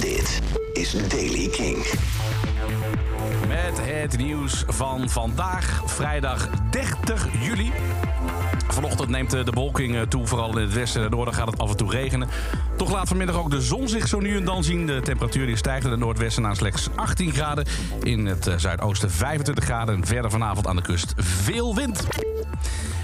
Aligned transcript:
Dit 0.00 0.40
is 0.72 1.08
Daily 1.08 1.48
King. 1.48 1.76
Met 3.48 3.78
het 3.80 4.16
nieuws 4.16 4.64
van 4.66 5.08
vandaag, 5.08 5.82
vrijdag 5.86 6.48
30 6.70 7.26
juli. 7.40 7.72
Vanochtend 8.68 9.08
neemt 9.08 9.30
de 9.30 9.44
bewolking 9.44 9.96
eh, 9.96 10.02
toe, 10.02 10.26
vooral 10.26 10.58
in 10.58 10.62
het 10.62 10.72
westen 10.72 11.04
en 11.04 11.10
noorden 11.10 11.34
gaat 11.34 11.46
het 11.46 11.58
af 11.58 11.70
en 11.70 11.76
toe 11.76 11.90
regenen. 11.90 12.28
Toch 12.76 12.90
laat 12.90 13.08
vanmiddag 13.08 13.36
ook 13.36 13.50
de 13.50 13.60
zon 13.60 13.88
zich 13.88 14.08
zo 14.08 14.20
nu 14.20 14.36
en 14.36 14.44
dan 14.44 14.64
zien. 14.64 14.86
De 14.86 15.00
temperatuur 15.00 15.46
die 15.46 15.56
stijgt 15.56 15.84
in 15.84 15.90
het 15.90 16.00
noordwesten 16.00 16.42
naar 16.42 16.56
slechts 16.56 16.88
18 16.94 17.32
graden. 17.32 17.66
In 18.02 18.26
het 18.26 18.46
eh, 18.46 18.54
zuidoosten 18.56 19.10
25 19.10 19.64
graden. 19.64 19.94
En 19.94 20.06
verder 20.06 20.30
vanavond 20.30 20.66
aan 20.66 20.76
de 20.76 20.82
kust 20.82 21.14
veel 21.16 21.74
wind. 21.74 22.06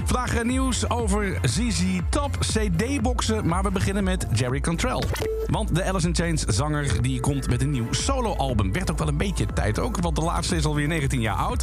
Vandaag 0.04 0.34
eh, 0.34 0.44
nieuws 0.44 0.90
over 0.90 1.38
ZZ 1.42 1.84
Top 2.08 2.38
CD-boxen, 2.38 3.46
maar 3.46 3.62
we 3.62 3.70
beginnen 3.70 4.04
met 4.04 4.26
Jerry 4.32 4.60
Cantrell. 4.60 5.02
Want 5.46 5.74
de 5.74 5.84
Alice 5.84 6.06
in 6.06 6.14
Chains 6.14 6.44
zanger 6.44 7.02
die 7.02 7.20
komt 7.20 7.48
met 7.48 7.62
een 7.62 7.70
nieuw 7.70 7.92
soloalbum. 7.92 8.72
Werd 8.72 8.90
ook 8.90 8.98
wel 8.98 9.08
een 9.08 9.16
beetje 9.16 9.46
tijd 9.46 9.78
ook, 9.78 10.00
want 10.00 10.16
de 10.16 10.22
laatste 10.22 10.56
is 10.56 10.64
alweer 10.64 10.88
19 10.88 11.20
jaar 11.20 11.36
oud. 11.36 11.62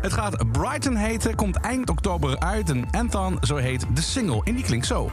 Het 0.00 0.12
gaat 0.12 0.52
Brighton 0.52 0.96
heten, 0.96 1.34
komt 1.34 1.56
eind 1.56 1.90
oktober 1.90 2.38
uit. 2.38 2.70
En 2.70 2.86
Anton, 2.90 3.38
zo 3.40 3.56
heet 3.56 3.86
de 3.94 4.02
single. 4.02 4.40
En 4.44 4.54
die 4.54 4.64
klinkt 4.64 4.86
zo. 4.86 5.10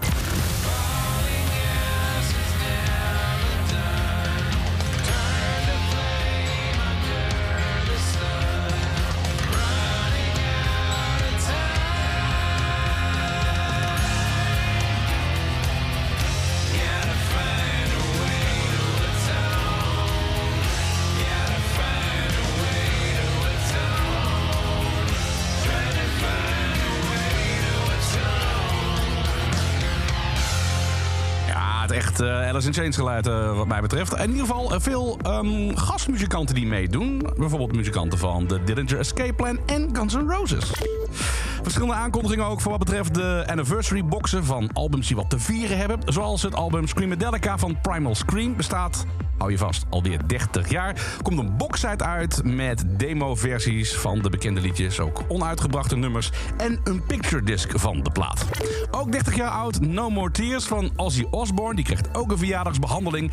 Het 31.86 31.94
echt 31.94 32.22
Alice 32.22 32.68
in 32.68 32.74
Chains 32.74 32.96
geluid 32.96 33.28
eh, 33.28 33.58
wat 33.58 33.68
mij 33.68 33.82
betreft. 33.82 34.14
In 34.14 34.30
ieder 34.30 34.46
geval 34.46 34.74
eh, 34.74 34.80
veel 34.80 35.18
ehm, 35.22 35.76
gastmuzikanten 35.76 36.56
die 36.56 36.68
meedoen. 36.68 37.28
Bijvoorbeeld 37.38 37.76
muzikanten 37.76 38.18
van 38.18 38.48
de 38.48 38.64
Dillinger 38.64 39.00
Escape 39.00 39.34
Plan 39.34 39.60
en 39.66 39.90
Guns 39.94 40.14
N' 40.14 40.30
Roses. 40.30 40.72
Verschillende 41.66 41.96
aankondigingen 41.96 42.46
ook 42.46 42.62
voor 42.62 42.72
wat 42.72 42.80
betreft 42.80 43.14
de 43.14 43.44
anniversary 43.48 44.06
boxen 44.06 44.46
van 44.46 44.70
albums 44.74 45.08
die 45.08 45.16
wat 45.16 45.30
te 45.30 45.40
vieren 45.40 45.78
hebben. 45.78 46.00
Zoals 46.06 46.42
het 46.42 46.56
album 46.56 46.88
Screamadelica 46.88 47.58
van 47.58 47.82
Primal 47.82 48.16
Scream 48.16 48.56
bestaat, 48.56 49.06
hou 49.38 49.52
je 49.52 49.58
vast, 49.58 49.86
alweer 49.90 50.28
30 50.28 50.70
jaar. 50.70 51.18
Komt 51.22 51.40
een 51.40 51.58
boxset 51.58 52.04
uit 52.04 52.44
met 52.44 52.84
demo-versies 52.88 53.96
van 53.96 54.20
de 54.22 54.30
bekende 54.30 54.62
liedjes, 54.62 55.00
ook 55.00 55.24
onuitgebrachte 55.28 55.96
nummers 55.96 56.32
en 56.58 56.80
een 56.84 57.04
picture 57.06 57.44
disc 57.44 57.72
van 57.76 58.04
de 58.04 58.12
plaat. 58.12 58.46
Ook 58.92 59.12
30 59.12 59.36
jaar 59.36 59.52
oud 59.52 59.82
No 59.82 60.10
More 60.10 60.32
Tears 60.32 60.66
van 60.66 60.92
Ozzy 60.96 61.26
Osbourne, 61.32 61.76
die 61.76 61.86
krijgt 61.86 62.18
ook 62.18 62.32
een 62.32 62.38
verjaardagsbehandeling 62.38 63.32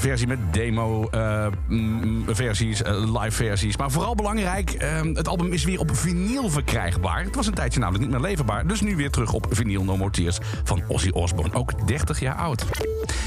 versie 0.00 0.26
met 0.26 0.38
demo-versies, 0.50 2.82
live-versies. 2.86 3.76
Maar 3.76 3.90
vooral 3.90 4.14
belangrijk, 4.14 4.70
eh, 4.70 5.00
het 5.12 5.28
album 5.28 5.52
is 5.52 5.64
weer 5.64 5.80
op 5.80 5.96
vinyl 5.96 6.50
verkrijgbaar. 6.50 7.24
Het 7.24 7.34
was 7.34 7.46
een 7.46 7.54
tijdje 7.54 7.80
namelijk 7.80 8.04
niet 8.04 8.12
meer 8.12 8.22
leverbaar. 8.28 8.66
Dus 8.66 8.80
nu 8.80 8.96
weer 8.96 9.10
terug 9.10 9.32
op 9.32 9.46
vinyl 9.50 9.84
No 9.84 9.96
More 9.96 10.10
Tears 10.10 10.38
van 10.64 10.82
Ozzy 10.88 11.10
Osbourne. 11.10 11.54
Ook 11.54 11.86
30 11.86 12.20
jaar 12.20 12.34
oud. 12.34 12.64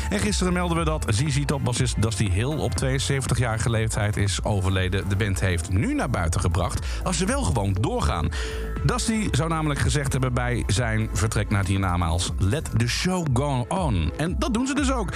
En 0.10 0.20
gisteren 0.20 0.54
melden 0.54 0.78
we 0.78 0.84
dat 0.84 1.06
ZZ 1.10 1.46
Top 1.46 1.64
bassist 1.64 2.02
Dusty 2.02 2.30
Hill 2.30 2.58
op 2.58 2.72
72-jarige 2.84 3.70
leeftijd 3.70 4.18
is 4.18 4.44
overleden. 4.44 5.10
De 5.10 5.16
band 5.16 5.40
heeft 5.40 5.70
nu 5.70 5.94
naar 5.94 6.10
buiten 6.10 6.42
gebracht 6.42 6.86
als 7.04 7.18
ze 7.18 7.26
wel 7.26 7.44
gewoon 7.44 7.76
doorgaan. 7.80 8.30
Dusty 8.84 9.28
zou 9.32 9.50
namelijk 9.50 9.80
gezegd 9.80 10.12
hebben 10.12 10.34
bij 10.34 10.64
zijn 10.68 11.10
vertrek 11.14 11.50
naar 11.50 11.60
het 11.60 11.68
hiernamaals... 11.68 12.32
Let 12.38 12.70
the 12.78 12.88
show 12.88 13.26
go 13.34 13.66
on. 13.68 14.12
En 14.18 14.36
dat 14.40 14.54
doen 14.54 14.68
ze 14.68 14.74
dus 14.74 14.92
ook. 14.92 15.10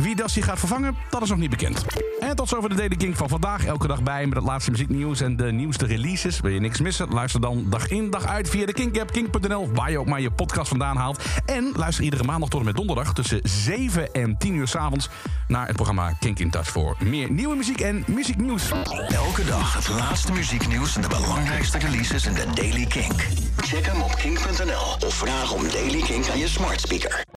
Wie 0.00 0.16
Dusty 0.16 0.40
gaat 0.40 0.58
vervangen, 0.58 0.96
dat 1.10 1.22
is 1.22 1.28
nog 1.28 1.38
niet 1.38 1.50
bekend. 1.50 1.84
En 2.20 2.36
tot 2.36 2.48
zover 2.48 2.68
de 2.68 2.74
Daily 2.74 2.96
King 2.96 3.16
van 3.16 3.28
vandaag. 3.28 3.64
Elke 3.64 3.86
dag 3.86 4.02
bij 4.02 4.26
met 4.26 4.36
het 4.36 4.46
laatste 4.46 4.70
muzieknieuws 4.70 5.20
en 5.20 5.36
de 5.36 5.52
nieuwste 5.52 5.86
releases. 5.86 6.40
Wil 6.40 6.50
je 6.50 6.60
niks 6.60 6.80
missen? 6.80 7.08
Luister 7.08 7.40
dan 7.40 7.66
dag 7.68 7.88
in 7.88 8.10
dag 8.10 8.26
uit 8.26 8.48
via 8.48 8.66
de 8.66 8.72
Kink-app, 8.72 9.12
kink.nl... 9.12 9.72
waar 9.72 9.90
je 9.90 9.98
ook 9.98 10.06
maar 10.06 10.20
je 10.20 10.30
podcast 10.30 10.68
vandaan 10.68 10.96
haalt. 10.96 11.22
En 11.46 11.72
luister 11.76 12.04
iedere 12.04 12.24
maandag 12.24 12.48
tot 12.48 12.60
en 12.60 12.66
met 12.66 12.76
donderdag... 12.76 13.14
tussen 13.14 13.40
7 13.42 14.12
en 14.12 14.36
10 14.38 14.54
uur 14.54 14.68
s'avonds 14.68 15.08
naar 15.48 15.66
het 15.66 15.76
programma 15.76 16.12
Kink 16.12 16.38
in 16.38 16.50
Touch... 16.50 16.68
voor 16.68 16.96
meer 17.04 17.30
nieuwe 17.30 17.56
muziek 17.56 17.80
en 17.80 18.04
muzieknieuws. 18.06 18.70
Elke 19.08 19.44
dag 19.44 19.74
het 19.74 19.88
laatste 19.88 20.32
muzieknieuws 20.32 20.96
en 20.96 21.02
de 21.02 21.08
belangrijkste 21.08 21.78
releases 21.78 22.26
in 22.26 22.34
de 22.34 22.46
Daily 22.54 22.86
King. 22.86 23.12
Check 23.56 23.86
hem 23.86 24.02
op 24.02 24.14
kink.nl 24.14 25.06
of 25.06 25.14
vraag 25.14 25.52
om 25.52 25.62
Daily 25.68 26.00
King 26.00 26.30
aan 26.30 26.38
je 26.38 26.48
smart 26.48 26.80
speaker. 26.80 27.24